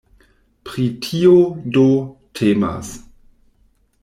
[0.69, 1.35] Pri tio,
[1.77, 1.85] do,
[2.41, 2.91] temas.